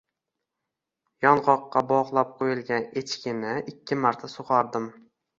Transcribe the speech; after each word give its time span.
Yong‘oqqa 1.25 1.83
bog‘lab 1.91 2.31
qo‘yilgan 2.39 2.87
echkini 3.01 3.51
ikki 3.73 3.99
marta 4.07 4.31
sug‘ordim. 4.37 4.89